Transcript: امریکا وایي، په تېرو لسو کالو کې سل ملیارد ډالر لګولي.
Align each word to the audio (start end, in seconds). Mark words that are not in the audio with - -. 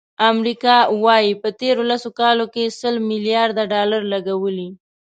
امریکا 0.31 0.77
وایي، 1.03 1.31
په 1.41 1.49
تېرو 1.59 1.83
لسو 1.91 2.09
کالو 2.19 2.45
کې 2.53 2.75
سل 2.79 2.95
ملیارد 3.09 3.57
ډالر 3.71 4.01
لګولي. 4.13 4.69